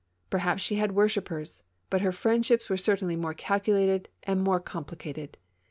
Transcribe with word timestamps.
Perhaps 0.31 0.63
she 0.63 0.77
had 0.77 0.95
worshippers, 0.95 1.61
but 1.91 2.01
her 2.01 2.11
friend 2.11 2.43
ships 2.43 2.71
were 2.71 2.75
certainly 2.75 3.15
more 3.15 3.35
calculated 3.35 4.09
and 4.23 4.41
more 4.43 4.59
compli 4.59 4.95
cated. 4.97 5.35